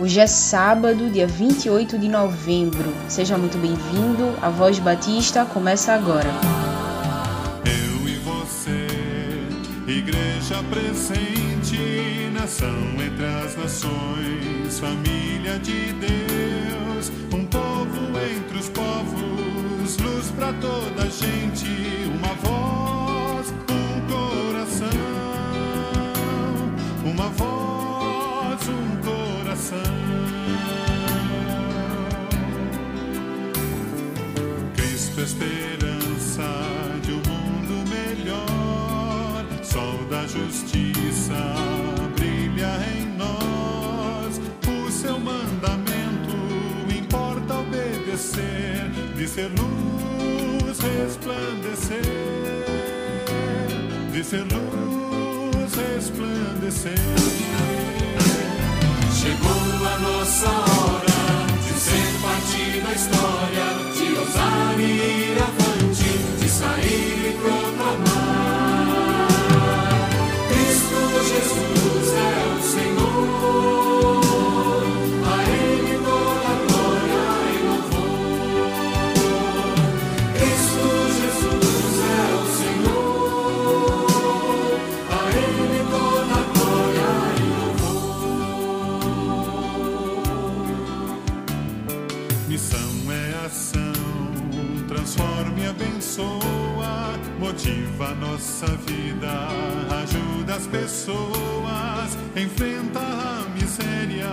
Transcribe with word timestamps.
Hoje 0.00 0.18
é 0.18 0.26
sábado, 0.26 1.10
dia 1.10 1.26
28 1.26 1.98
de 1.98 2.08
novembro. 2.08 2.90
Seja 3.06 3.36
muito 3.36 3.58
bem-vindo. 3.58 4.34
A 4.40 4.48
Voz 4.48 4.78
Batista 4.78 5.44
começa 5.44 5.92
agora. 5.92 6.30
Eu 7.66 8.08
e 8.08 8.16
você, 8.20 8.86
igreja 9.86 10.64
presente, 10.70 12.30
nação 12.32 12.74
entre 12.98 13.26
as 13.26 13.54
nações, 13.58 14.78
família 14.78 15.58
de 15.58 15.92
Deus, 15.92 17.12
um 17.34 17.44
povo 17.44 18.00
entre 18.34 18.56
os 18.56 18.70
povos, 18.70 19.98
luz 19.98 20.30
para 20.30 20.54
toda 20.54 21.02
a 21.02 21.10
gente, 21.10 21.66
uma 22.06 22.32
voz, 22.36 23.52
um 23.68 24.00
coração, 24.08 24.88
uma 27.04 27.28
voz, 27.28 27.79
Cristo, 35.20 35.44
esperança 35.44 36.48
de 37.02 37.12
um 37.12 37.22
mundo 37.28 37.84
melhor, 37.90 39.44
sol 39.62 39.98
da 40.08 40.22
justiça 40.26 41.34
brilha 42.16 42.70
em 42.96 43.06
nós. 43.18 44.40
O 44.66 44.90
seu 44.90 45.18
mandamento 45.18 46.36
importa 46.96 47.54
obedecer, 47.54 48.90
de 49.14 49.28
ser 49.28 49.50
luz 49.50 50.78
resplandecer, 50.80 52.02
de 54.12 54.24
ser 54.24 54.44
luz 54.44 55.74
resplandecer. 55.74 56.94
Chegou 59.20 59.86
a 59.86 59.98
nossa 59.98 60.48
hora 60.48 61.46
de 61.62 61.78
ser 61.78 62.20
parte 62.22 62.80
da 62.80 62.92
história, 62.92 63.89
ousar 64.30 64.78
e 64.78 65.32
ir 65.32 65.38
avante, 65.42 66.18
de 66.40 66.48
sair 66.48 67.26
e 67.26 67.32
proclamar. 67.32 68.39
Motiva 97.60 98.14
nossa 98.14 98.66
vida, 98.86 99.48
ajuda 100.02 100.54
as 100.54 100.66
pessoas, 100.66 102.16
enfrenta 102.34 103.00
a 103.00 103.46
miséria, 103.54 104.28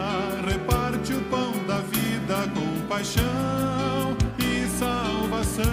reparte 0.47 1.13
o 1.13 1.21
pão 1.23 1.51
da 1.67 1.79
vida 1.79 2.49
com 2.53 2.87
paixão 2.87 4.15
e 4.39 4.65
salvação, 4.79 5.65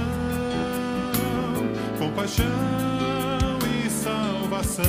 com 1.99 2.11
paixão 2.11 2.45
e 3.85 3.89
salvação. 3.89 4.85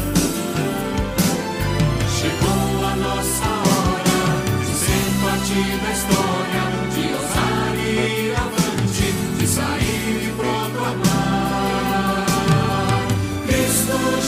Chegou 2.18 2.86
a 2.86 2.96
nossa 2.96 3.46
hora 3.46 4.66
de 4.66 4.74
ser 4.74 5.06
parte 5.22 5.78
da 5.84 5.92
história, 5.92 6.84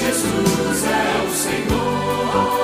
Jesus 0.08 0.86
é 0.86 1.22
o 1.22 1.32
Senhor, 1.34 2.57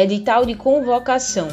Edital 0.00 0.46
de 0.46 0.54
convocação. 0.54 1.48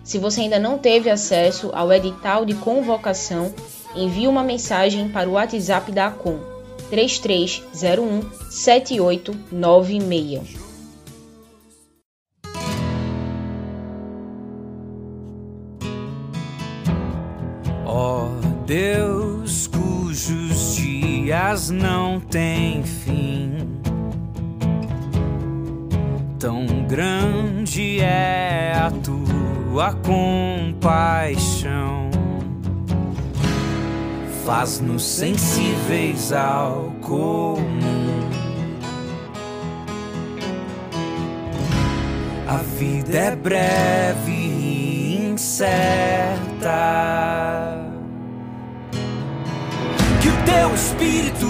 Se 0.07 0.17
você 0.17 0.41
ainda 0.41 0.57
não 0.57 0.77
teve 0.77 1.09
acesso 1.09 1.69
ao 1.73 1.91
edital 1.91 2.45
de 2.45 2.53
convocação, 2.53 3.53
envie 3.93 4.25
uma 4.25 4.41
mensagem 4.41 5.09
para 5.09 5.27
o 5.27 5.33
WhatsApp 5.33 5.91
da 5.91 6.07
ACOM 6.07 6.39
3301 6.89 8.21
7896. 8.49 10.55
Ó 17.85 18.29
Deus, 18.65 19.67
cujos 19.67 20.77
dias 20.77 21.69
não 21.69 22.21
têm 22.21 22.81
fim, 22.81 23.57
tão 26.39 26.65
grande 26.87 27.99
é 27.99 28.71
a 28.73 28.89
tua 29.03 29.36
compaixão. 29.93 32.09
Faz-nos 34.43 35.03
sensíveis 35.03 36.33
ao 36.33 36.91
comum. 37.01 37.61
A 42.47 42.57
vida 42.79 43.17
é 43.17 43.35
breve 43.35 44.31
e 44.31 45.29
incerta. 45.31 46.71
Que 50.21 50.29
o 50.29 50.43
teu 50.43 50.73
espírito 50.73 51.45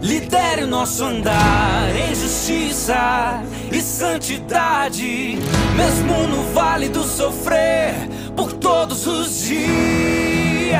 lidere 0.00 0.64
o 0.64 0.68
nosso 0.68 1.04
andar 1.04 1.94
em 1.94 2.14
justiça 2.14 3.42
e 3.72 3.80
santidade, 3.80 5.38
mesmo 5.76 6.26
no 6.28 6.52
vale 6.52 6.88
do 6.88 7.02
sofrer, 7.02 7.94
por 8.36 8.52
todos 8.52 9.06
os 9.06 9.42
dias. 9.42 10.74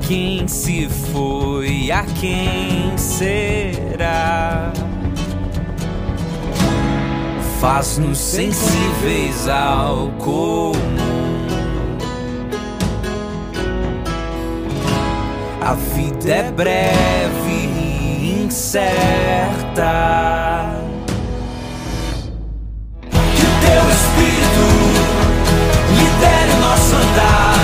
quem 0.00 0.46
se 0.48 0.88
foi, 0.88 1.90
a 1.90 2.04
quem 2.20 2.96
será? 2.96 4.72
Faz-nos 7.60 8.18
sensíveis 8.18 9.48
ao 9.48 10.08
comum. 10.18 10.72
A 15.60 15.74
vida 15.74 16.28
é 16.28 16.50
breve 16.50 17.50
e 17.50 18.42
incerta. 18.44 19.92
Que 23.10 23.42
o 23.46 23.52
teu 23.60 23.82
espírito 23.92 24.66
lidere 25.96 26.52
o 26.52 26.60
nosso 26.60 26.96
andar. 26.96 27.61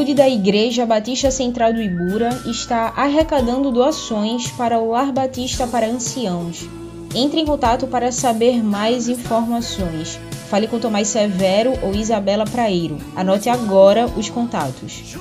juventude 0.00 0.14
da 0.14 0.28
Igreja 0.28 0.86
Batista 0.86 1.30
Central 1.30 1.74
do 1.74 1.82
Ibura 1.82 2.30
está 2.46 2.94
arrecadando 2.96 3.70
doações 3.70 4.50
para 4.50 4.78
o 4.78 4.92
Lar 4.92 5.12
Batista 5.12 5.66
para 5.66 5.86
Anciãos. 5.86 6.66
Entre 7.14 7.38
em 7.40 7.44
contato 7.44 7.86
para 7.86 8.10
saber 8.10 8.64
mais 8.64 9.08
informações. 9.08 10.18
Fale 10.48 10.66
com 10.68 10.78
Tomás 10.78 11.08
Severo 11.08 11.74
ou 11.82 11.94
Isabela 11.94 12.46
Praeiro. 12.46 12.96
Anote 13.14 13.50
agora 13.50 14.06
os 14.06 14.30
contatos. 14.30 15.18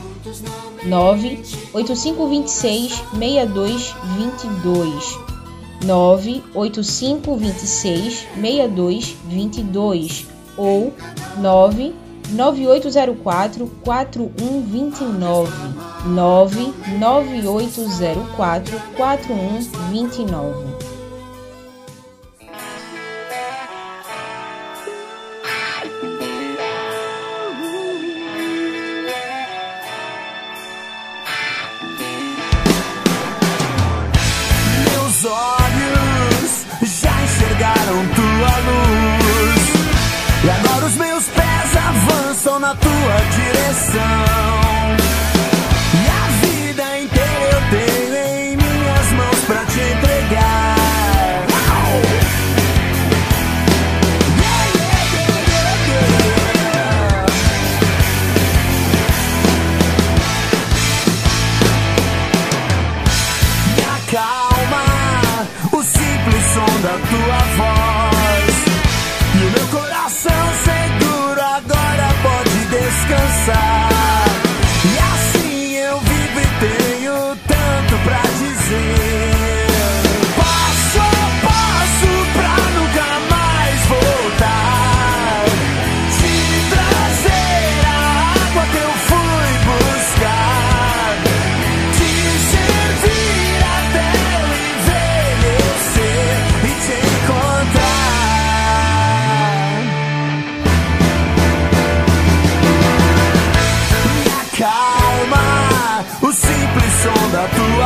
9 0.86 1.42
8526 1.74 3.04
6222, 3.20 5.20
98526 5.84 8.28
6222 8.40 10.26
ou 10.56 10.94
9 11.38 11.94
9804 12.36 13.68
4129 13.84 15.48
99804 16.06 18.62
4129 18.98 20.79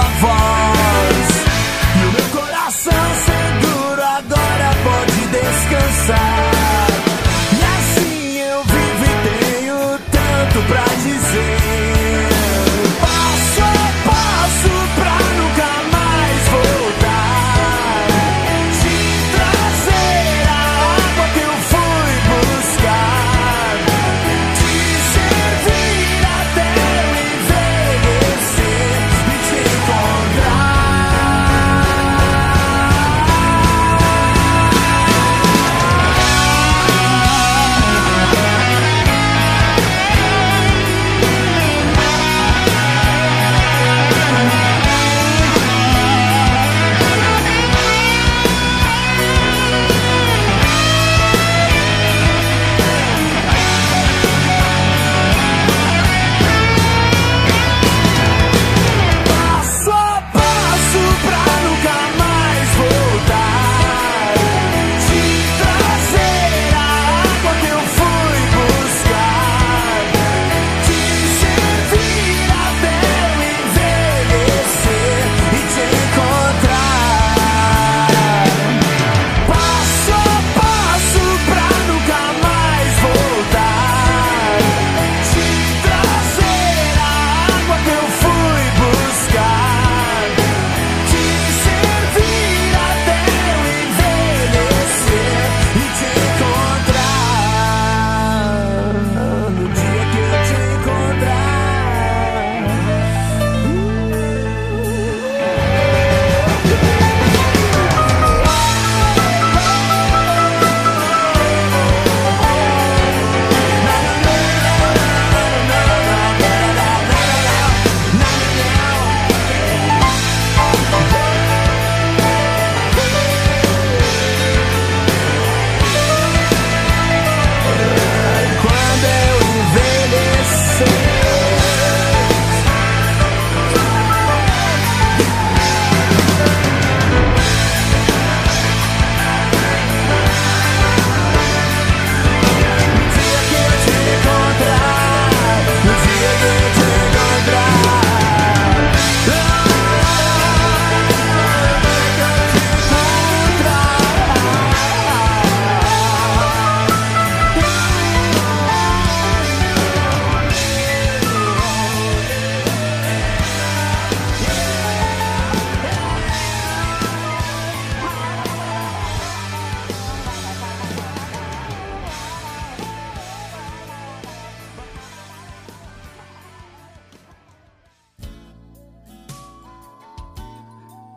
avó. 0.04 0.53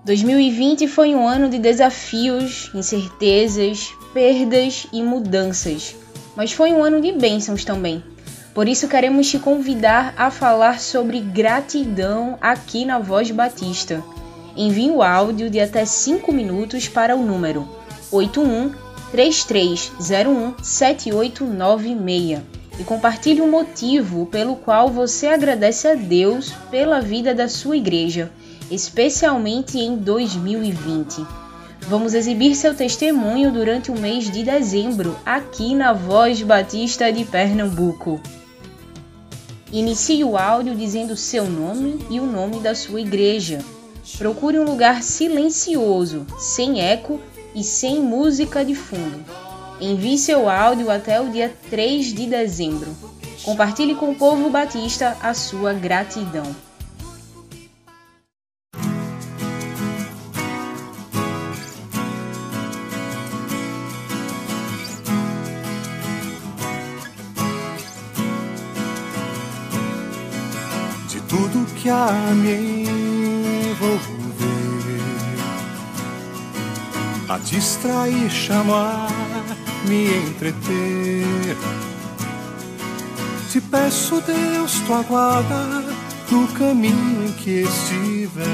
2020 0.06 0.86
foi 0.86 1.16
um 1.16 1.26
ano 1.26 1.48
de 1.48 1.58
desafios, 1.58 2.70
incertezas, 2.72 3.92
perdas 4.14 4.86
e 4.92 5.02
mudanças, 5.02 5.96
mas 6.36 6.52
foi 6.52 6.72
um 6.72 6.84
ano 6.84 7.00
de 7.00 7.10
bênçãos 7.10 7.64
também. 7.64 8.04
Por 8.54 8.68
isso 8.68 8.86
queremos 8.86 9.28
te 9.28 9.36
convidar 9.36 10.14
a 10.16 10.30
falar 10.30 10.78
sobre 10.78 11.18
gratidão 11.18 12.38
aqui 12.40 12.84
na 12.84 13.00
Voz 13.00 13.32
Batista. 13.32 14.00
Envie 14.56 14.92
o 14.92 15.02
áudio 15.02 15.50
de 15.50 15.58
até 15.58 15.84
5 15.84 16.32
minutos 16.32 16.86
para 16.86 17.16
o 17.16 17.26
número 17.26 17.68
81 18.12 18.70
3301 19.10 20.54
7896 20.62 22.42
e 22.78 22.84
compartilhe 22.84 23.40
o 23.40 23.50
motivo 23.50 24.26
pelo 24.26 24.54
qual 24.54 24.88
você 24.88 25.26
agradece 25.26 25.88
a 25.88 25.96
Deus 25.96 26.52
pela 26.70 27.00
vida 27.00 27.34
da 27.34 27.48
sua 27.48 27.76
igreja, 27.76 28.30
especialmente 28.70 29.78
em 29.78 29.96
2020. 29.96 31.26
Vamos 31.88 32.14
exibir 32.14 32.54
seu 32.56 32.74
testemunho 32.74 33.52
durante 33.52 33.90
o 33.90 33.98
mês 33.98 34.30
de 34.30 34.42
dezembro 34.42 35.16
aqui 35.24 35.74
na 35.74 35.92
Voz 35.92 36.42
Batista 36.42 37.12
de 37.12 37.24
Pernambuco. 37.24 38.20
Inicie 39.72 40.24
o 40.24 40.36
áudio 40.36 40.74
dizendo 40.74 41.16
seu 41.16 41.44
nome 41.48 42.04
e 42.10 42.18
o 42.18 42.26
nome 42.26 42.60
da 42.60 42.74
sua 42.74 43.00
igreja. 43.00 43.58
Procure 44.18 44.58
um 44.58 44.64
lugar 44.64 45.02
silencioso, 45.02 46.26
sem 46.38 46.80
eco 46.80 47.20
e 47.54 47.62
sem 47.62 48.00
música 48.00 48.64
de 48.64 48.74
fundo. 48.74 49.24
Envie 49.80 50.16
seu 50.16 50.48
áudio 50.48 50.90
até 50.90 51.20
o 51.20 51.28
dia 51.28 51.54
3 51.68 52.14
de 52.14 52.26
dezembro. 52.26 52.96
Compartilhe 53.42 53.94
com 53.94 54.10
o 54.10 54.16
povo 54.16 54.48
batista 54.50 55.16
a 55.22 55.34
sua 55.34 55.72
gratidão. 55.72 56.65
Me 72.34 72.86
envolver, 73.70 74.00
a 77.28 77.38
distrair, 77.38 78.30
chamar, 78.30 79.08
me 79.88 80.08
entreter. 80.28 81.56
Te 83.50 83.60
peço, 83.60 84.20
Deus, 84.20 84.80
tua 84.86 85.02
guarda 85.02 85.84
no 86.30 86.48
caminho 86.48 87.26
em 87.26 87.32
que 87.32 87.62
estiver. 87.62 88.46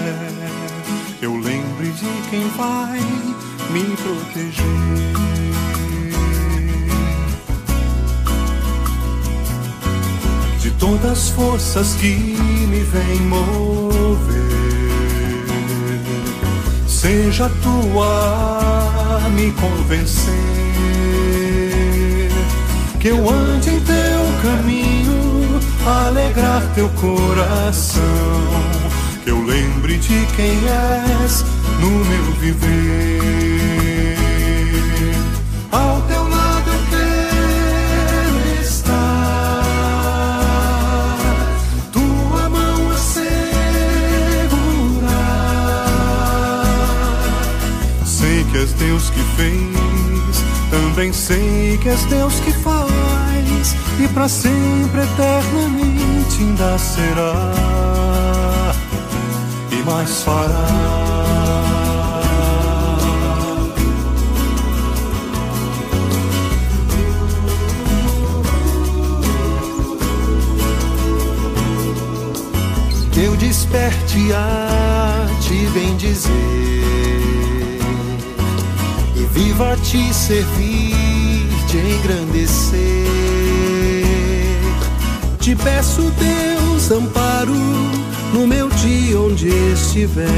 Eu 1.20 1.36
lembre 1.36 1.88
de 1.92 2.30
quem 2.30 2.46
vai 2.56 3.00
me 3.70 3.96
proteger. 3.96 5.21
De 10.62 10.70
todas 10.72 11.10
as 11.10 11.28
forças 11.30 11.94
que 11.94 12.14
me 12.14 12.78
vêm 12.84 13.20
mover. 13.22 14.32
Seja 16.86 17.50
tua 17.62 19.20
me 19.34 19.50
convencer 19.52 20.32
que 23.00 23.08
eu 23.08 23.28
ande 23.28 23.70
em 23.70 23.80
teu 23.80 24.22
caminho, 24.40 25.60
alegrar 25.84 26.62
teu 26.76 26.88
coração. 26.90 28.02
Que 29.24 29.30
eu 29.30 29.44
lembre 29.44 29.98
de 29.98 30.24
quem 30.36 30.56
és 30.68 31.44
no 31.80 31.90
meu 31.90 32.32
viver. 32.38 33.51
Deus 48.84 49.10
que 49.10 49.22
fez, 49.36 50.44
também 50.68 51.12
sei 51.12 51.78
que 51.80 51.88
és 51.88 52.04
Deus 52.06 52.34
que 52.40 52.52
faz, 52.52 53.76
e 54.00 54.08
para 54.08 54.28
sempre 54.28 55.02
eternamente 55.02 56.38
ainda 56.40 56.76
será, 56.78 57.52
e 59.70 59.76
mais 59.84 60.22
fará. 60.22 61.12
eu 73.14 73.36
desperte 73.36 74.32
a 74.32 75.26
te 75.40 75.66
bem 75.72 75.96
viva 79.32 79.72
a 79.72 79.76
te 79.76 80.12
servir, 80.14 81.46
te 81.68 81.78
engrandecer. 81.78 82.78
Te 85.38 85.56
peço, 85.56 86.02
Deus, 86.18 86.90
amparo 86.90 87.54
no 88.32 88.46
meu 88.46 88.68
dia 88.68 89.20
onde 89.20 89.48
estiver, 89.72 90.28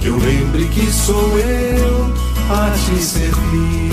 que 0.00 0.08
eu 0.08 0.18
lembre 0.18 0.66
que 0.66 0.86
sou 0.92 1.38
eu 1.38 2.14
a 2.50 2.70
te 2.70 3.02
servir. 3.02 3.90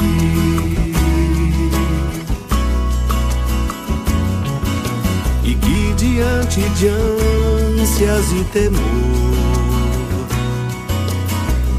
e 5.48 5.56
que 5.56 5.94
diante 5.96 6.60
de 6.72 6.90
ânsias 6.90 8.34
e 8.34 8.44
temor, 8.52 8.82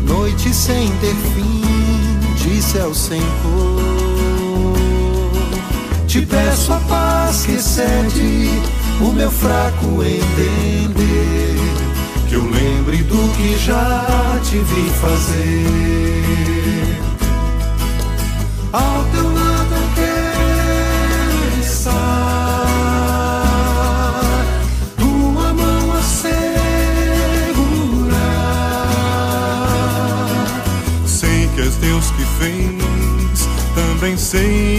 noite 0.07 0.55
sem 0.55 0.91
ter 1.03 1.15
fim, 1.35 1.68
céu 2.63 2.95
sem 2.95 3.21
cor, 3.43 4.75
te 6.07 6.23
peço 6.23 6.73
a 6.73 6.81
paz 6.81 7.45
que 7.45 7.53
excede 7.53 8.51
o 9.01 9.13
meu 9.13 9.31
fraco 9.31 10.03
entender, 10.03 11.57
que 12.29 12.35
eu 12.35 12.45
lembre 12.45 12.99
do 13.05 13.29
que 13.37 13.57
já 13.59 14.39
te 14.43 14.59
vi 14.59 14.91
fazer. 15.01 16.19
Ao 18.73 19.05
teu 19.05 19.35
lado 19.35 19.58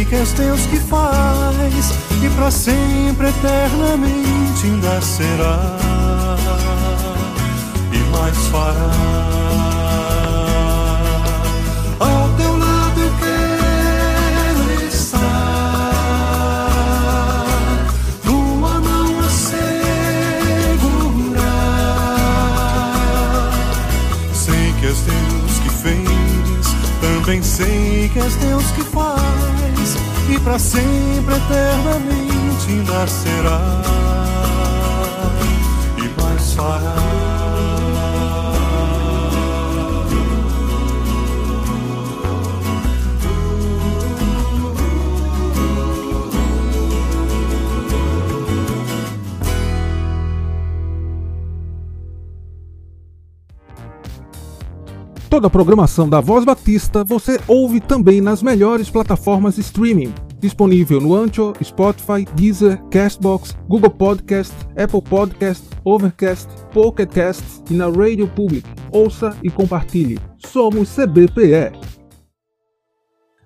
que 0.09 0.15
és 0.15 0.33
Deus 0.33 0.61
que 0.61 0.77
faz, 0.77 1.93
e 2.23 2.29
para 2.35 2.49
sempre 2.49 3.27
eternamente 3.29 4.65
ainda 4.65 4.99
será, 5.01 5.77
e 7.91 7.99
mais 8.11 8.35
fará. 8.47 8.89
Ao 11.99 12.29
teu 12.37 12.57
lado 12.57 12.99
eu 12.99 13.13
quero 13.19 14.71
estar, 14.87 15.19
tua 18.23 18.79
mão 18.81 19.19
a 19.19 19.29
segurar. 19.29 19.59
Sei 24.33 24.73
que 24.79 24.87
és 24.87 25.01
Deus 25.01 25.59
que 25.61 25.69
fez, 25.69 26.75
também 26.99 27.43
sei 27.43 28.09
que 28.11 28.19
és 28.19 28.35
Deus 28.37 28.65
que 28.71 28.81
faz, 28.85 29.18
e 30.29 30.39
para 30.39 30.59
sempre 30.59 31.35
eternamente 31.35 32.69
ainda 32.69 33.07
será, 33.07 33.81
e 35.97 36.21
mais 36.21 36.53
fará. 36.53 37.08
Toda 55.29 55.45
a 55.45 55.49
programação 55.49 56.09
da 56.09 56.19
Voz 56.19 56.43
Batista 56.43 57.03
você 57.03 57.39
ouve 57.47 57.79
também 57.79 58.19
nas 58.19 58.41
melhores 58.41 58.89
plataformas 58.89 59.55
de 59.55 59.61
streaming. 59.61 60.11
Disponível 60.39 60.99
no 60.99 61.13
Ancho, 61.13 61.53
Spotify, 61.63 62.25
Deezer, 62.33 62.81
Castbox, 62.89 63.55
Google 63.67 63.91
Podcast, 63.91 64.51
Apple 64.75 65.03
Podcast, 65.03 65.63
Overcast, 65.85 66.47
Pocket 66.73 67.11
Cast 67.11 67.43
e 67.69 67.75
na 67.75 67.85
Radio 67.85 68.27
Public. 68.27 68.67
Ouça 68.91 69.37
e 69.43 69.51
compartilhe. 69.51 70.19
Somos 70.39 70.89
CBPE. 70.95 71.77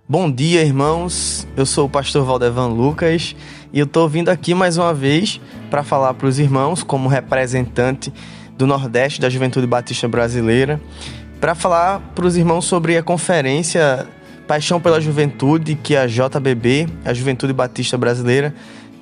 Bom 0.08 0.32
dia, 0.32 0.64
irmãos. 0.64 1.46
Eu 1.58 1.66
sou 1.66 1.88
o 1.88 1.90
pastor 1.90 2.24
Valdevan 2.24 2.68
Lucas 2.68 3.36
e 3.74 3.80
eu 3.80 3.86
estou 3.86 4.08
vindo 4.08 4.30
aqui 4.30 4.54
mais 4.54 4.78
uma 4.78 4.94
vez 4.94 5.42
para 5.70 5.84
falar 5.84 6.14
para 6.14 6.28
os 6.28 6.40
irmãos, 6.40 6.82
como 6.82 7.10
representante 7.10 8.14
do 8.58 8.66
Nordeste 8.66 9.20
da 9.20 9.30
Juventude 9.30 9.68
Batista 9.68 10.08
Brasileira, 10.08 10.80
para 11.44 11.56
falar 11.56 12.00
para 12.16 12.26
os 12.26 12.38
irmãos 12.38 12.64
sobre 12.64 12.96
a 12.96 13.04
conferência 13.04 14.08
Paixão 14.48 14.80
pela 14.80 15.02
Juventude 15.02 15.76
que 15.76 15.94
a 15.94 16.08
JBB, 16.08 16.88
a 17.04 17.14
Juventude 17.14 17.52
Batista 17.52 17.98
Brasileira, 17.98 18.56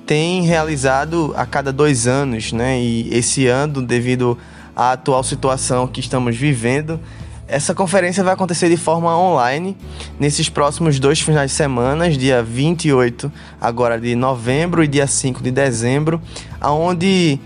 tem 0.04 0.42
realizado 0.42 1.32
a 1.36 1.46
cada 1.46 1.72
dois 1.72 2.08
anos, 2.08 2.50
né? 2.50 2.80
E 2.80 3.14
esse 3.14 3.46
ano, 3.46 3.80
devido 3.80 4.36
à 4.74 4.90
atual 4.90 5.22
situação 5.22 5.86
que 5.86 6.00
estamos 6.00 6.36
vivendo, 6.36 6.98
essa 7.46 7.76
conferência 7.76 8.24
vai 8.24 8.34
acontecer 8.34 8.68
de 8.68 8.76
forma 8.76 9.16
online 9.16 9.76
nesses 10.18 10.48
próximos 10.48 10.98
dois 10.98 11.20
finais 11.20 11.52
de 11.52 11.56
semana, 11.56 12.10
dia 12.10 12.42
28 12.42 13.30
agora 13.60 14.00
de 14.00 14.16
novembro 14.16 14.82
e 14.82 14.88
dia 14.88 15.06
5 15.06 15.40
de 15.40 15.52
dezembro, 15.52 16.20
aonde 16.60 17.38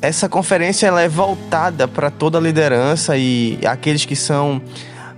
essa 0.00 0.28
conferência 0.28 0.86
ela 0.86 1.00
é 1.00 1.08
voltada 1.08 1.88
para 1.88 2.10
toda 2.10 2.38
a 2.38 2.40
liderança 2.40 3.16
e 3.16 3.58
aqueles 3.64 4.04
que 4.04 4.14
são 4.14 4.60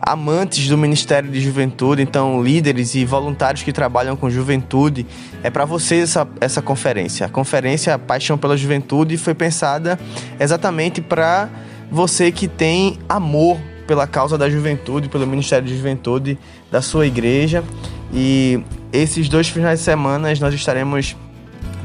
amantes 0.00 0.68
do 0.68 0.78
Ministério 0.78 1.30
de 1.30 1.40
Juventude, 1.40 2.00
então 2.00 2.42
líderes 2.42 2.94
e 2.94 3.04
voluntários 3.04 3.62
que 3.62 3.72
trabalham 3.72 4.16
com 4.16 4.30
juventude, 4.30 5.04
é 5.42 5.50
para 5.50 5.64
vocês 5.64 6.04
essa, 6.04 6.28
essa 6.40 6.62
conferência. 6.62 7.26
A 7.26 7.28
conferência 7.28 7.98
Paixão 7.98 8.38
pela 8.38 8.56
Juventude 8.56 9.16
foi 9.16 9.34
pensada 9.34 9.98
exatamente 10.38 11.00
para 11.00 11.48
você 11.90 12.30
que 12.30 12.46
tem 12.46 12.98
amor 13.08 13.58
pela 13.86 14.06
causa 14.06 14.38
da 14.38 14.48
juventude, 14.48 15.08
pelo 15.08 15.26
Ministério 15.26 15.66
de 15.66 15.76
Juventude 15.76 16.38
da 16.70 16.80
sua 16.80 17.06
igreja. 17.06 17.64
E 18.12 18.62
esses 18.92 19.28
dois 19.28 19.48
finais 19.48 19.80
de 19.80 19.84
semana 19.84 20.28
nós 20.40 20.54
estaremos 20.54 21.16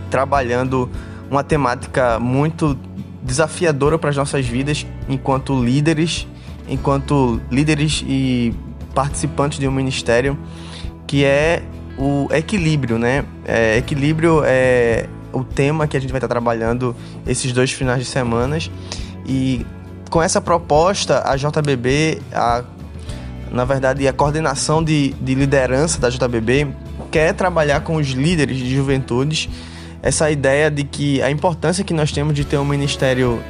trabalhando 0.10 0.90
uma 1.34 1.44
temática 1.44 2.20
muito 2.20 2.78
desafiadora 3.24 3.98
para 3.98 4.12
as 4.12 4.16
nossas 4.16 4.46
vidas 4.46 4.86
enquanto 5.10 5.64
líderes, 5.64 6.28
enquanto 6.70 7.42
líderes 7.50 8.04
e 8.08 8.54
participantes 8.94 9.58
de 9.58 9.68
um 9.68 9.72
ministério, 9.72 10.38
que 11.08 11.26
é 11.26 11.64
o 11.98 12.28
equilíbrio, 12.32 13.00
né? 13.00 13.26
É, 13.46 13.78
equilíbrio 13.78 14.44
é 14.46 15.08
o 15.32 15.44
tema 15.44 15.88
que 15.88 15.98
a 15.98 16.00
gente 16.00 16.12
vai 16.12 16.20
estar 16.20 16.28
trabalhando 16.28 16.96
esses 17.26 17.52
dois 17.52 17.72
finais 17.72 18.00
de 18.00 18.06
semanas 18.06 18.70
e 19.26 19.66
com 20.12 20.22
essa 20.22 20.40
proposta, 20.40 21.24
a 21.26 21.36
JBB, 21.36 22.22
a, 22.32 22.64
na 23.52 23.66
verdade, 23.66 24.08
a 24.08 24.14
coordenação 24.14 24.84
de, 24.84 25.14
de 25.14 25.34
liderança 25.34 26.00
da 26.00 26.10
JBB 26.10 26.68
quer 27.10 27.34
trabalhar 27.34 27.80
com 27.80 27.96
os 27.96 28.10
líderes 28.10 28.58
de 28.58 28.76
juventudes 28.76 29.50
essa 30.04 30.30
ideia 30.30 30.70
de 30.70 30.84
que 30.84 31.22
a 31.22 31.32
importância 31.32 31.84
que 31.84 31.94
nós 31.94 32.12
temos 32.12 32.36
de 32.36 32.44
ter 32.44 32.58
um 32.58 32.66
ministério 32.66 33.42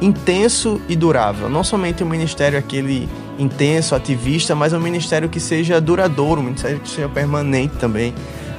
intenso 0.00 0.80
e 0.88 0.94
durável. 0.94 1.48
Não 1.48 1.64
somente 1.64 2.04
um 2.04 2.08
ministério 2.08 2.56
aquele 2.56 3.08
intenso, 3.38 3.94
ativista, 3.94 4.54
mas 4.54 4.72
um 4.72 4.78
ministério 4.80 5.28
que 5.28 5.40
seja 5.40 5.80
duradouro, 5.80 6.40
um 6.40 6.44
ministério 6.44 6.78
que 6.78 6.88
seja 6.88 7.08
permanente 7.08 7.74
também. 7.76 8.14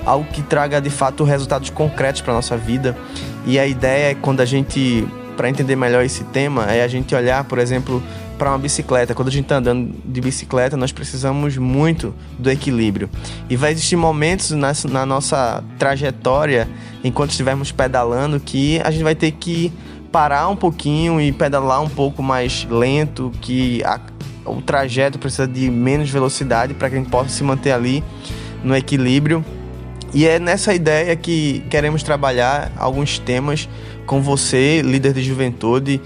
Algo 0.06 0.30
que 0.30 0.42
traga 0.42 0.82
de 0.82 0.90
fato 0.90 1.24
resultados 1.24 1.70
concretos 1.70 2.22
para 2.22 2.34
a 2.34 2.36
nossa 2.36 2.58
vida. 2.58 2.98
E 3.46 3.58
a 3.58 3.66
ideia 3.66 4.12
é 4.12 4.16
quando 4.16 4.42
a 4.42 4.46
gente 4.46 5.08
para 5.38 5.50
entender 5.50 5.76
melhor 5.76 6.04
esse 6.04 6.24
tema 6.26 6.66
é 6.66 6.84
a 6.84 6.88
gente 6.88 7.14
olhar, 7.14 7.44
por 7.44 7.60
exemplo, 7.60 8.02
para 8.38 8.50
uma 8.52 8.58
bicicleta. 8.58 9.14
Quando 9.14 9.30
a 9.30 9.32
gente 9.32 9.46
está 9.46 9.58
andando 9.58 9.94
de 10.06 10.22
bicicleta, 10.22 10.78
nós 10.78 10.92
precisamos 10.92 11.58
muito 11.58 12.14
do 12.38 12.50
equilíbrio. 12.50 13.10
E 13.50 13.56
vai 13.56 13.72
existir 13.72 13.96
momentos 13.96 14.52
na, 14.52 14.72
na 14.90 15.06
nossa 15.06 15.64
trajetória, 15.78 16.68
enquanto 17.04 17.32
estivermos 17.32 17.72
pedalando, 17.72 18.40
que 18.40 18.80
a 18.84 18.92
gente 18.92 19.04
vai 19.04 19.16
ter 19.16 19.32
que 19.32 19.72
parar 20.12 20.48
um 20.48 20.56
pouquinho 20.56 21.20
e 21.20 21.32
pedalar 21.32 21.82
um 21.82 21.90
pouco 21.90 22.24
mais 22.24 22.66
lento, 22.70 23.32
que 23.42 23.84
a, 23.84 24.00
o 24.46 24.62
trajeto 24.62 25.20
precisa 25.20 25.48
de 25.48 25.70
menos 25.70 26.10
velocidade 26.10 26.74
para 26.74 26.90
que 26.90 26.96
a 26.96 27.00
gente 27.00 27.10
possa 27.10 27.30
se 27.30 27.44
manter 27.44 27.72
ali 27.72 28.04
no 28.64 28.76
equilíbrio. 28.76 29.44
E 30.14 30.26
é 30.26 30.40
nessa 30.40 30.74
ideia 30.74 31.16
que 31.16 31.64
queremos 31.70 32.02
trabalhar 32.02 32.72
alguns 32.78 33.20
temas 33.20 33.68
com 34.08 34.22
você, 34.22 34.82
líder 34.82 35.14
de 35.14 35.22
juventude, 35.22 36.02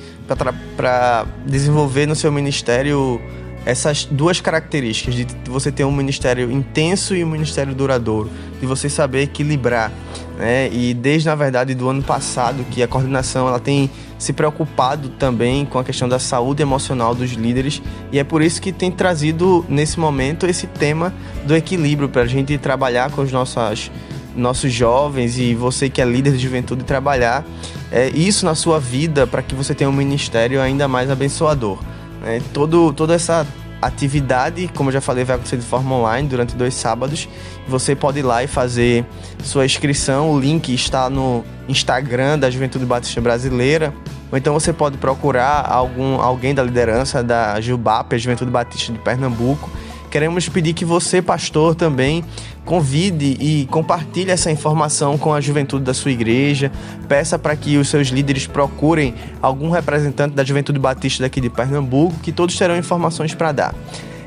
para 0.76 1.26
desenvolver 1.46 2.08
no 2.08 2.16
seu 2.16 2.32
ministério 2.32 3.22
essas 3.64 4.06
duas 4.06 4.42
características 4.42 5.14
de 5.14 5.28
você 5.46 5.72
ter 5.72 5.86
um 5.86 5.92
ministério 5.92 6.52
intenso 6.52 7.16
e 7.16 7.24
um 7.24 7.30
ministério 7.30 7.76
duradouro, 7.76 8.30
de 8.60 8.66
você 8.66 8.90
saber 8.90 9.22
equilibrar, 9.22 9.92
né? 10.38 10.68
E 10.74 10.96
desde 10.96 11.28
na 11.28 11.36
verdade 11.36 11.76
do 11.76 11.88
ano 11.88 12.02
passado 12.02 12.66
que 12.72 12.82
a 12.82 12.88
coordenação 12.88 13.48
ela 13.48 13.60
tem 13.60 13.90
se 14.18 14.34
preocupado 14.34 15.10
também 15.10 15.64
com 15.66 15.78
a 15.78 15.84
questão 15.84 16.10
da 16.10 16.18
saúde 16.18 16.62
emocional 16.62 17.14
dos 17.14 17.32
líderes 17.32 17.82
e 18.12 18.20
é 18.20 18.24
por 18.24 18.42
isso 18.42 18.62
que 18.62 18.72
tem 18.72 18.92
trazido 18.92 19.66
nesse 19.68 20.00
momento 20.00 20.46
esse 20.46 20.68
tema 20.68 21.14
do 21.46 21.56
equilíbrio 21.56 22.10
para 22.10 22.24
a 22.24 22.28
gente 22.28 22.56
trabalhar 22.58 23.12
com 23.12 23.22
os 23.22 23.32
nossos 23.32 23.92
nossos 24.36 24.72
jovens 24.72 25.38
e 25.38 25.54
você 25.54 25.90
que 25.90 26.02
é 26.02 26.06
líder 26.06 26.34
de 26.34 26.40
juventude 26.40 26.84
trabalhar 26.84 27.46
é, 27.92 28.10
isso 28.10 28.46
na 28.46 28.56
sua 28.56 28.80
vida 28.80 29.28
para 29.28 29.42
que 29.42 29.54
você 29.54 29.76
tenha 29.76 29.90
um 29.90 29.94
ministério 29.94 30.62
ainda 30.62 30.88
mais 30.88 31.10
abençoador. 31.10 31.78
Né? 32.22 32.42
Todo, 32.54 32.94
toda 32.94 33.14
essa 33.14 33.46
atividade, 33.82 34.70
como 34.76 34.90
eu 34.90 34.94
já 34.94 35.02
falei, 35.02 35.24
vai 35.24 35.36
acontecer 35.36 35.58
de 35.58 35.66
forma 35.66 35.96
online 35.96 36.28
durante 36.28 36.56
dois 36.56 36.74
sábados. 36.74 37.28
Você 37.68 37.96
pode 37.96 38.20
ir 38.20 38.24
lá 38.24 38.44
e 38.44 38.48
fazer 38.48 39.06
sua 39.44 39.66
inscrição. 39.66 40.32
O 40.32 40.40
link 40.40 40.74
está 40.74 41.10
no 41.10 41.44
Instagram 41.68 42.38
da 42.38 42.50
Juventude 42.50 42.86
Batista 42.86 43.20
Brasileira. 43.20 43.94
Ou 44.32 44.38
então 44.38 44.54
você 44.54 44.72
pode 44.72 44.98
procurar 44.98 45.66
algum, 45.68 46.22
alguém 46.22 46.54
da 46.54 46.64
liderança 46.64 47.22
da 47.24 47.60
Jubap, 47.60 48.16
a 48.16 48.18
Juventude 48.18 48.52
Batista 48.52 48.94
de 48.94 49.00
Pernambuco, 49.00 49.70
Queremos 50.12 50.50
pedir 50.50 50.74
que 50.74 50.84
você, 50.84 51.22
pastor, 51.22 51.74
também 51.74 52.22
convide 52.66 53.38
e 53.40 53.68
compartilhe 53.72 54.32
essa 54.32 54.52
informação 54.52 55.18
com 55.18 55.34
a 55.34 55.42
juventude 55.42 55.84
da 55.84 55.94
sua 55.94 56.12
igreja. 56.12 56.72
Peça 57.08 57.38
para 57.38 57.56
que 57.56 57.78
os 57.78 57.90
seus 57.90 58.08
líderes 58.10 58.48
procurem 58.48 59.14
algum 59.42 59.70
representante 59.70 60.36
da 60.36 60.44
Juventude 60.44 60.80
Batista 60.80 61.24
daqui 61.24 61.42
de 61.42 61.50
Pernambuco, 61.50 62.16
que 62.22 62.32
todos 62.32 62.58
terão 62.58 62.78
informações 62.78 63.34
para 63.34 63.52
dar. 63.52 63.76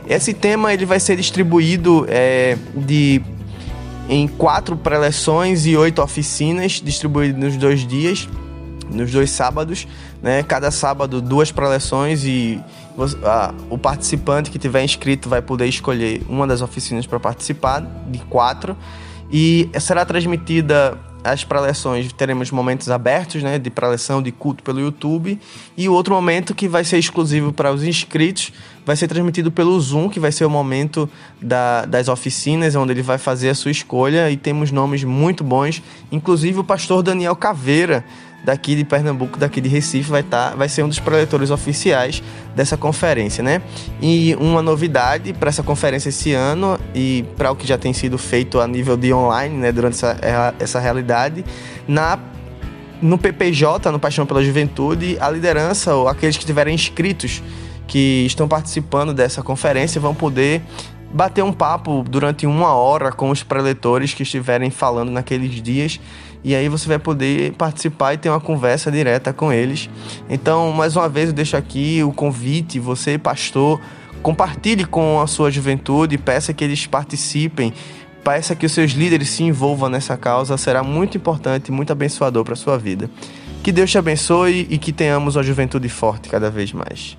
Esse 0.06 0.34
tema 0.34 0.72
ele 0.72 0.84
vai 0.84 1.00
ser 1.00 1.16
distribuído 1.16 2.04
é, 2.08 2.58
de 2.74 3.22
em 4.08 4.28
quatro 4.28 4.76
preleções 4.76 5.64
e 5.64 5.76
oito 5.76 6.02
oficinas, 6.02 6.72
distribuído 6.72 7.38
nos 7.38 7.56
dois 7.56 7.86
dias, 7.86 8.28
nos 8.90 9.10
dois 9.10 9.30
sábados, 9.30 9.88
né? 10.22 10.42
Cada 10.42 10.70
sábado 10.70 11.22
duas 11.22 11.50
preleções 11.50 12.22
e 12.24 12.60
o 13.68 13.76
participante 13.76 14.50
que 14.50 14.58
tiver 14.58 14.84
inscrito 14.84 15.28
vai 15.28 15.42
poder 15.42 15.66
escolher 15.66 16.22
uma 16.28 16.46
das 16.46 16.62
oficinas 16.62 17.06
para 17.06 17.18
participar, 17.18 17.80
de 18.08 18.18
quatro, 18.20 18.76
e 19.30 19.68
será 19.80 20.04
transmitida 20.04 20.98
as 21.24 21.42
preleções, 21.42 22.12
teremos 22.12 22.50
momentos 22.50 22.90
abertos, 22.90 23.42
né, 23.42 23.58
de 23.58 23.70
preleção, 23.70 24.22
de 24.22 24.30
culto 24.30 24.62
pelo 24.62 24.78
YouTube, 24.78 25.40
e 25.74 25.88
o 25.88 25.92
outro 25.94 26.14
momento 26.14 26.54
que 26.54 26.68
vai 26.68 26.84
ser 26.84 26.98
exclusivo 26.98 27.50
para 27.50 27.72
os 27.72 27.82
inscritos, 27.82 28.52
vai 28.84 28.94
ser 28.94 29.08
transmitido 29.08 29.50
pelo 29.50 29.80
Zoom, 29.80 30.10
que 30.10 30.20
vai 30.20 30.30
ser 30.30 30.44
o 30.44 30.50
momento 30.50 31.08
da, 31.40 31.86
das 31.86 32.08
oficinas, 32.08 32.74
onde 32.74 32.92
ele 32.92 33.00
vai 33.00 33.16
fazer 33.16 33.48
a 33.48 33.54
sua 33.54 33.70
escolha, 33.70 34.30
e 34.30 34.36
temos 34.36 34.70
nomes 34.70 35.02
muito 35.02 35.42
bons, 35.42 35.82
inclusive 36.12 36.58
o 36.58 36.64
pastor 36.64 37.02
Daniel 37.02 37.34
Caveira, 37.34 38.04
daqui 38.44 38.76
de 38.76 38.84
Pernambuco, 38.84 39.38
daqui 39.38 39.60
de 39.60 39.68
Recife, 39.68 40.10
vai, 40.10 40.22
tá, 40.22 40.54
vai 40.54 40.68
ser 40.68 40.82
um 40.82 40.88
dos 40.88 41.00
preletores 41.00 41.50
oficiais 41.50 42.22
dessa 42.54 42.76
conferência, 42.76 43.42
né? 43.42 43.62
E 44.00 44.36
uma 44.38 44.60
novidade 44.60 45.32
para 45.32 45.48
essa 45.48 45.62
conferência 45.62 46.10
esse 46.10 46.32
ano 46.32 46.78
e 46.94 47.24
para 47.36 47.50
o 47.50 47.56
que 47.56 47.66
já 47.66 47.78
tem 47.78 47.92
sido 47.92 48.18
feito 48.18 48.60
a 48.60 48.66
nível 48.66 48.96
de 48.96 49.12
online, 49.12 49.56
né, 49.56 49.72
durante 49.72 49.94
essa, 49.94 50.54
essa 50.58 50.78
realidade, 50.78 51.44
na 51.88 52.18
no 53.02 53.18
PPJ, 53.18 53.90
no 53.90 53.98
Paixão 53.98 54.24
pela 54.24 54.42
Juventude, 54.42 55.18
a 55.20 55.28
liderança 55.28 55.94
ou 55.94 56.08
aqueles 56.08 56.36
que 56.36 56.42
estiverem 56.42 56.74
inscritos 56.74 57.42
que 57.86 58.24
estão 58.24 58.48
participando 58.48 59.12
dessa 59.12 59.42
conferência 59.42 60.00
vão 60.00 60.14
poder 60.14 60.62
bater 61.12 61.44
um 61.44 61.52
papo 61.52 62.02
durante 62.08 62.46
uma 62.46 62.72
hora 62.72 63.12
com 63.12 63.30
os 63.30 63.42
preletores 63.42 64.14
que 64.14 64.22
estiverem 64.22 64.70
falando 64.70 65.10
naqueles 65.10 65.62
dias 65.62 66.00
e 66.44 66.54
aí 66.54 66.68
você 66.68 66.86
vai 66.86 66.98
poder 66.98 67.52
participar 67.54 68.14
e 68.14 68.18
ter 68.18 68.28
uma 68.28 68.40
conversa 68.40 68.92
direta 68.92 69.32
com 69.32 69.50
eles. 69.50 69.88
Então, 70.28 70.70
mais 70.72 70.94
uma 70.94 71.08
vez, 71.08 71.30
eu 71.30 71.34
deixo 71.34 71.56
aqui 71.56 72.02
o 72.04 72.12
convite, 72.12 72.78
você, 72.78 73.16
pastor, 73.16 73.80
compartilhe 74.22 74.84
com 74.84 75.20
a 75.20 75.26
sua 75.26 75.50
juventude, 75.50 76.18
peça 76.18 76.52
que 76.52 76.62
eles 76.62 76.86
participem 76.86 77.72
peça 78.24 78.56
que 78.56 78.64
os 78.64 78.72
seus 78.72 78.92
líderes 78.92 79.28
se 79.28 79.42
envolvam 79.42 79.90
nessa 79.90 80.16
causa, 80.16 80.56
será 80.56 80.82
muito 80.82 81.18
importante 81.18 81.68
e 81.68 81.70
muito 81.70 81.92
abençoador 81.92 82.42
para 82.42 82.54
a 82.54 82.56
sua 82.56 82.78
vida. 82.78 83.10
Que 83.62 83.70
Deus 83.70 83.90
te 83.90 83.98
abençoe 83.98 84.66
e 84.70 84.78
que 84.78 84.92
tenhamos 84.92 85.36
uma 85.36 85.42
juventude 85.42 85.88
forte 85.90 86.28
cada 86.28 86.50
vez 86.50 86.72
mais. 86.72 87.18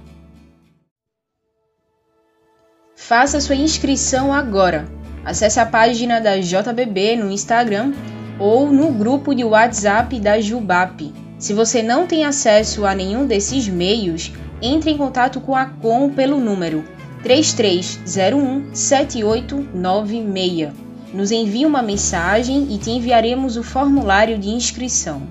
Faça 2.95 3.39
sua 3.39 3.55
inscrição 3.55 4.33
agora. 4.33 4.88
Acesse 5.23 5.59
a 5.59 5.65
página 5.65 6.19
da 6.19 6.38
JBB 6.38 7.17
no 7.17 7.31
Instagram 7.31 7.93
ou 8.39 8.71
no 8.71 8.91
grupo 8.91 9.33
de 9.33 9.43
WhatsApp 9.43 10.19
da 10.19 10.39
Jubap. 10.39 11.13
Se 11.37 11.53
você 11.53 11.81
não 11.81 12.07
tem 12.07 12.25
acesso 12.25 12.85
a 12.85 12.95
nenhum 12.95 13.25
desses 13.25 13.67
meios, 13.67 14.31
entre 14.61 14.91
em 14.91 14.97
contato 14.97 15.41
com 15.41 15.55
a 15.55 15.65
Com 15.65 16.09
pelo 16.09 16.39
número 16.39 16.83
3301 17.23 18.73
7896. 18.73 20.69
Nos 21.13 21.31
envie 21.31 21.65
uma 21.65 21.81
mensagem 21.81 22.73
e 22.73 22.77
te 22.77 22.91
enviaremos 22.91 23.57
o 23.57 23.63
formulário 23.63 24.37
de 24.37 24.49
inscrição. 24.49 25.23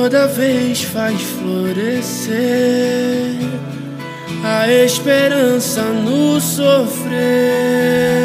toda 0.00 0.26
vez 0.26 0.82
faz 0.82 1.20
florescer 1.20 2.32
a 4.42 4.66
esperança 4.66 5.82
no 5.82 6.40
sofrer. 6.40 8.19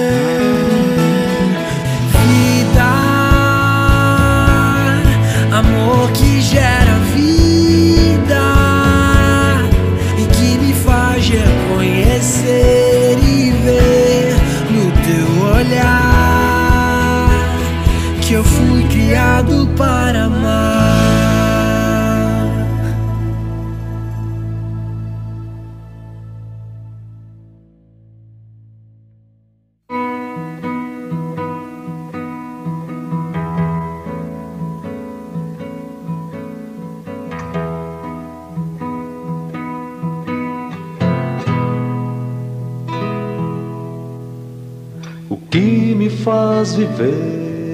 Faz 46.25 46.73
viver 46.73 47.71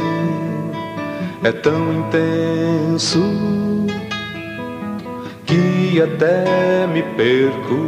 é 1.41 1.53
tão 1.53 1.93
intenso 1.93 3.23
que 5.45 6.01
até 6.01 6.85
me 6.85 7.01
perco 7.01 7.79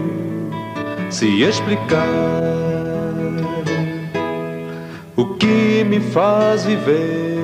se 1.10 1.44
explicar 1.44 2.08
o 5.18 5.36
que 5.36 5.84
me 5.84 6.00
faz 6.00 6.64
viver 6.64 7.44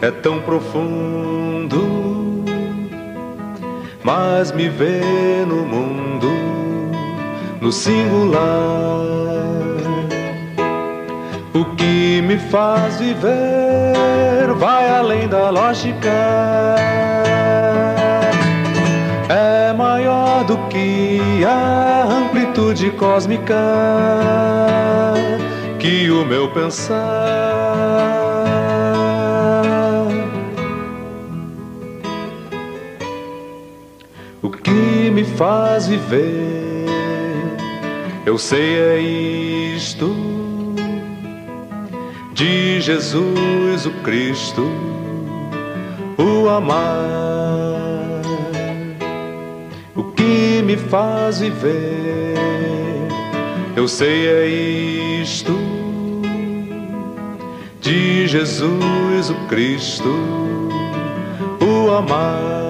é 0.00 0.10
tão 0.10 0.40
profundo, 0.40 1.78
mas 4.02 4.50
me 4.50 4.66
vê 4.70 5.44
no 5.46 5.66
mundo 5.66 6.26
no 7.60 7.70
singular. 7.70 9.59
O 11.52 11.64
que 11.76 12.22
me 12.22 12.38
faz 12.38 13.00
viver 13.00 14.54
vai 14.56 14.88
além 14.88 15.26
da 15.26 15.50
lógica. 15.50 16.08
É 19.28 19.72
maior 19.72 20.44
do 20.44 20.56
que 20.68 21.44
a 21.44 22.04
amplitude 22.04 22.90
cósmica 22.92 23.56
que 25.80 26.10
o 26.10 26.24
meu 26.24 26.48
pensar. 26.52 27.00
O 34.40 34.50
que 34.50 35.10
me 35.10 35.24
faz 35.24 35.88
viver 35.88 36.70
eu 38.26 38.38
sei 38.38 38.78
é 38.78 38.98
isto 39.00 40.29
de 42.40 42.80
Jesus 42.80 43.84
o 43.84 43.90
Cristo, 44.02 44.66
o 46.16 46.48
amar, 46.48 48.22
o 49.94 50.04
que 50.04 50.62
me 50.62 50.74
faz 50.74 51.40
viver. 51.40 52.38
Eu 53.76 53.86
sei 53.86 54.26
é 54.26 54.46
isto 55.20 55.52
de 57.78 58.26
Jesus 58.26 59.28
o 59.28 59.34
Cristo, 59.46 60.08
o 61.60 61.90
amar. 61.90 62.69